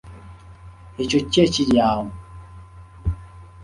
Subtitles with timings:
[1.01, 2.05] Ekyo ki ekiri awo?